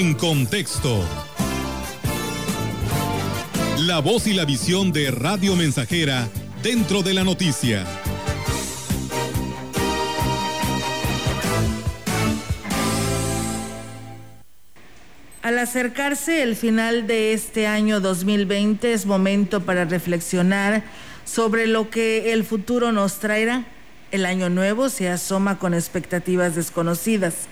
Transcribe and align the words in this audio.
En 0.00 0.14
contexto. 0.14 1.04
La 3.80 3.98
voz 3.98 4.26
y 4.26 4.32
la 4.32 4.46
visión 4.46 4.92
de 4.92 5.10
Radio 5.10 5.56
Mensajera 5.56 6.26
dentro 6.62 7.02
de 7.02 7.12
la 7.12 7.22
noticia. 7.22 7.84
Al 15.42 15.58
acercarse 15.58 16.42
el 16.44 16.56
final 16.56 17.06
de 17.06 17.34
este 17.34 17.66
año 17.66 18.00
2020 18.00 18.94
es 18.94 19.04
momento 19.04 19.60
para 19.60 19.84
reflexionar 19.84 20.82
sobre 21.26 21.66
lo 21.66 21.90
que 21.90 22.32
el 22.32 22.44
futuro 22.44 22.90
nos 22.90 23.18
traerá. 23.18 23.66
El 24.12 24.24
año 24.24 24.48
nuevo 24.48 24.88
se 24.88 25.10
asoma 25.10 25.58
con 25.58 25.74
expectativas 25.74 26.54
desconocidas. 26.54 27.48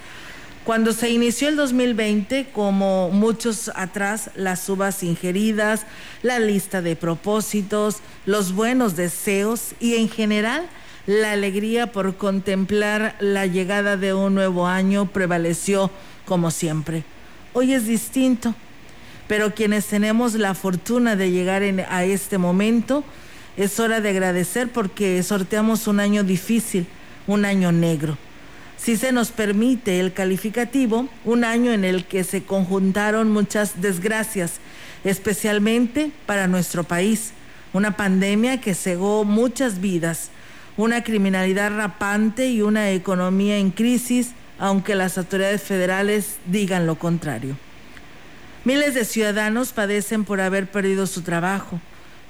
Cuando 0.69 0.93
se 0.93 1.09
inició 1.09 1.49
el 1.49 1.57
2020, 1.57 2.49
como 2.53 3.09
muchos 3.09 3.71
atrás, 3.75 4.31
las 4.35 4.69
uvas 4.69 5.03
ingeridas, 5.03 5.87
la 6.21 6.39
lista 6.41 6.83
de 6.83 6.95
propósitos, 6.95 8.01
los 8.27 8.53
buenos 8.53 8.95
deseos 8.95 9.73
y 9.81 9.95
en 9.95 10.11
general 10.11 10.69
la 11.07 11.33
alegría 11.33 11.91
por 11.91 12.17
contemplar 12.17 13.17
la 13.19 13.47
llegada 13.47 13.97
de 13.97 14.13
un 14.13 14.35
nuevo 14.35 14.67
año 14.67 15.07
prevaleció 15.07 15.91
como 16.27 16.51
siempre. 16.51 17.03
Hoy 17.55 17.73
es 17.73 17.87
distinto, 17.87 18.55
pero 19.27 19.55
quienes 19.55 19.87
tenemos 19.87 20.35
la 20.35 20.53
fortuna 20.53 21.16
de 21.16 21.30
llegar 21.30 21.63
a 21.63 22.05
este 22.05 22.37
momento, 22.37 23.05
es 23.57 23.80
hora 23.80 24.03
de 24.03 24.11
agradecer 24.11 24.71
porque 24.71 25.23
sorteamos 25.23 25.87
un 25.87 25.99
año 25.99 26.25
difícil, 26.25 26.87
un 27.27 27.47
año 27.47 27.73
negro 27.73 28.19
si 28.78 28.96
se 28.96 29.12
nos 29.12 29.30
permite 29.32 30.01
el 30.01 30.12
calificativo, 30.12 31.09
un 31.24 31.45
año 31.45 31.73
en 31.73 31.84
el 31.84 32.04
que 32.07 32.24
se 32.24 32.45
conjuntaron 32.45 33.30
muchas 33.30 33.82
desgracias, 33.82 34.60
especialmente 35.04 36.12
para 36.26 36.46
nuestro 36.46 36.85
país, 36.85 37.32
una 37.73 37.96
pandemia 37.96 38.60
que 38.60 38.74
cegó 38.74 39.24
muchas 39.24 39.80
vidas, 39.80 40.30
una 40.76 41.02
criminalidad 41.02 41.76
rapante 41.76 42.48
y 42.48 42.62
una 42.62 42.90
economía 42.90 43.59
en 43.59 43.73
crisis, 43.73 44.30
aunque 44.59 44.95
las 44.95 45.18
autoridades 45.18 45.63
federales 45.63 46.37
digan 46.46 46.87
lo 46.87 46.98
contrario. 46.98 47.57
Miles 48.65 48.95
de 48.95 49.04
ciudadanos 49.04 49.73
padecen 49.73 50.24
por 50.24 50.40
haber 50.40 50.70
perdido 50.70 51.07
su 51.07 51.23
trabajo. 51.23 51.80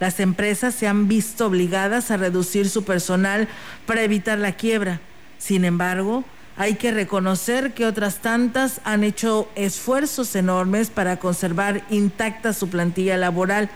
Las 0.00 0.18
empresas 0.20 0.74
se 0.74 0.86
han 0.86 1.08
visto 1.08 1.46
obligadas 1.46 2.10
a 2.10 2.16
reducir 2.16 2.68
su 2.68 2.84
personal 2.84 3.48
para 3.86 4.02
evitar 4.02 4.38
la 4.38 4.52
quiebra. 4.52 5.00
Sin 5.38 5.64
embargo, 5.64 6.24
hay 6.58 6.74
que 6.74 6.90
reconocer 6.90 7.72
que 7.72 7.86
otras 7.86 8.16
tantas 8.16 8.80
han 8.82 9.04
hecho 9.04 9.48
esfuerzos 9.54 10.34
enormes 10.34 10.90
para 10.90 11.20
conservar 11.20 11.84
intacta 11.88 12.52
su 12.52 12.68
plantilla 12.68 13.16
laboral. 13.16 13.70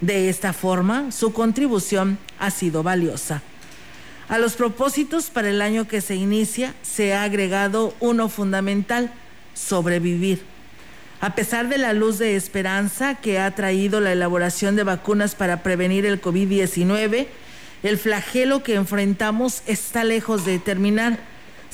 De 0.00 0.30
esta 0.30 0.54
forma, 0.54 1.12
su 1.12 1.34
contribución 1.34 2.18
ha 2.38 2.50
sido 2.50 2.82
valiosa. 2.82 3.42
A 4.30 4.38
los 4.38 4.54
propósitos 4.54 5.28
para 5.28 5.50
el 5.50 5.60
año 5.60 5.86
que 5.86 6.00
se 6.00 6.14
inicia 6.14 6.74
se 6.80 7.12
ha 7.12 7.24
agregado 7.24 7.94
uno 8.00 8.30
fundamental, 8.30 9.12
sobrevivir. 9.52 10.42
A 11.20 11.34
pesar 11.34 11.68
de 11.68 11.76
la 11.76 11.92
luz 11.92 12.18
de 12.18 12.34
esperanza 12.34 13.16
que 13.16 13.40
ha 13.40 13.54
traído 13.54 14.00
la 14.00 14.12
elaboración 14.12 14.74
de 14.74 14.84
vacunas 14.84 15.34
para 15.34 15.62
prevenir 15.62 16.06
el 16.06 16.22
COVID-19, 16.22 17.26
el 17.82 17.98
flagelo 17.98 18.62
que 18.62 18.76
enfrentamos 18.76 19.62
está 19.66 20.02
lejos 20.02 20.46
de 20.46 20.58
terminar 20.58 21.31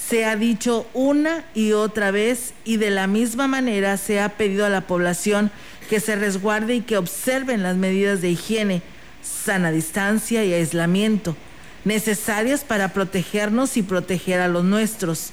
se 0.09 0.25
ha 0.25 0.37
dicho 0.37 0.87
una 0.95 1.45
y 1.55 1.73
otra 1.73 2.11
vez 2.11 2.55
y 2.65 2.77
de 2.77 2.91
la 2.91 3.07
misma 3.07 3.47
manera 3.47 3.97
se 3.97 4.21
ha 4.21 4.31
pedido 4.31 4.65
a 4.65 4.71
la 4.71 4.87
población 4.87 5.51
que 5.91 6.01
se 6.01 6.17
resguarde 6.17 6.77
y 6.77 6.81
que 6.81 6.97
observen 6.97 7.63
las 7.63 7.77
medidas 7.77 8.21
de 8.21 8.31
higiene, 8.31 8.83
sana 9.23 9.71
distancia 9.71 10.45
y 10.45 10.53
aislamiento 10.53 11.37
necesarias 11.85 12.65
para 12.65 12.93
protegernos 12.93 13.77
y 13.77 13.83
proteger 13.83 14.41
a 14.41 14.49
los 14.49 14.65
nuestros. 14.65 15.31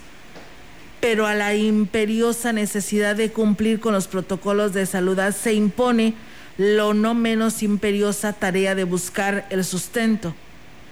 Pero 1.01 1.27
a 1.27 1.35
la 1.35 1.53
imperiosa 1.53 2.53
necesidad 2.53 3.15
de 3.15 3.31
cumplir 3.31 3.79
con 3.79 3.93
los 3.93 4.07
protocolos 4.07 4.73
de 4.73 4.85
salud 4.85 5.19
se 5.31 5.53
impone 5.53 6.13
lo 6.57 6.93
no 6.93 7.13
menos 7.13 7.61
imperiosa 7.61 8.33
tarea 8.33 8.73
de 8.73 8.85
buscar 8.85 9.45
el 9.49 9.63
sustento. 9.65 10.33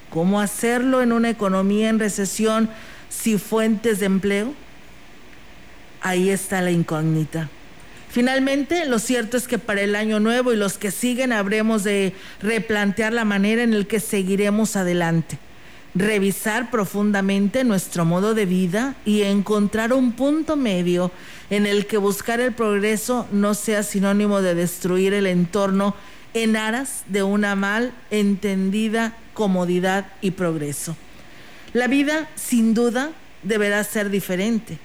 ¿Cómo 0.10 0.42
hacerlo 0.42 1.02
en 1.02 1.14
una 1.14 1.30
economía 1.30 1.90
en 1.90 1.98
recesión 1.98 2.70
si 3.14 3.38
fuentes 3.38 4.00
de 4.00 4.08
empleo, 4.08 4.54
ahí 6.02 6.30
está 6.30 6.62
la 6.62 6.72
incógnita. 6.72 7.50
Finalmente, 8.10 8.86
lo 8.86 9.00
cierto 9.00 9.38
es 9.38 9.48
que 9.48 9.58
para 9.58 9.82
el 9.82 9.96
año 9.96 10.20
nuevo 10.20 10.54
y 10.54 10.58
los 10.58 10.78
que 10.78 10.92
siguen 10.92 11.32
habremos 11.34 11.84
de 11.84 12.14
replantear 12.42 13.14
la 13.14 13.26
manera 13.26 13.64
en 13.64 13.78
la 13.78 13.86
que 13.86 14.00
seguiremos 14.00 14.76
adelante, 14.76 15.40
revisar 15.96 16.70
profundamente 16.70 17.64
nuestro 17.64 18.06
modo 18.06 18.36
de 18.36 18.46
vida 18.46 18.96
y 19.06 19.24
encontrar 19.24 19.94
un 19.94 20.12
punto 20.12 20.56
medio 20.56 21.12
en 21.50 21.66
el 21.66 21.88
que 21.88 21.98
buscar 21.98 22.40
el 22.40 22.54
progreso 22.54 23.28
no 23.32 23.54
sea 23.54 23.84
sinónimo 23.84 24.42
de 24.42 24.56
destruir 24.56 25.14
el 25.14 25.26
entorno 25.26 25.96
en 26.34 26.56
aras 26.56 27.04
de 27.08 27.24
una 27.24 27.56
mal 27.56 27.94
entendida 28.12 29.16
comodidad 29.34 30.06
y 30.22 30.32
progreso. 30.32 30.96
La 31.74 31.88
vida, 31.88 32.30
sin 32.36 32.74
duda, 32.74 33.12
deberá 33.42 33.84
ser 33.84 34.10
diferente. 34.10 34.78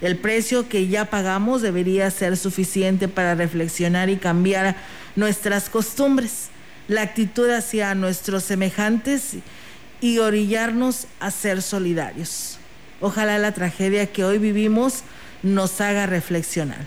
El 0.00 0.16
precio 0.16 0.68
que 0.68 0.88
ya 0.88 1.06
pagamos 1.06 1.62
debería 1.62 2.10
ser 2.10 2.36
suficiente 2.36 3.08
para 3.08 3.34
reflexionar 3.34 4.10
y 4.10 4.16
cambiar 4.16 4.76
nuestras 5.16 5.70
costumbres, 5.70 6.48
la 6.88 7.02
actitud 7.02 7.48
hacia 7.48 7.94
nuestros 7.94 8.44
semejantes 8.44 9.36
y 10.02 10.18
orillarnos 10.18 11.06
a 11.20 11.30
ser 11.30 11.62
solidarios. 11.62 12.58
Ojalá 13.00 13.38
la 13.38 13.52
tragedia 13.52 14.12
que 14.12 14.24
hoy 14.24 14.38
vivimos 14.38 15.02
nos 15.42 15.80
haga 15.80 16.06
reflexionar. 16.06 16.86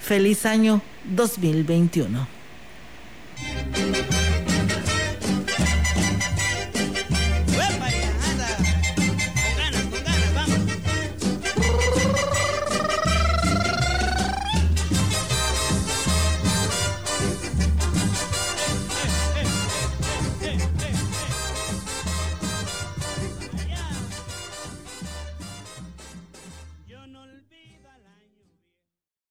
Feliz 0.00 0.46
año 0.46 0.80
2021. 1.04 2.35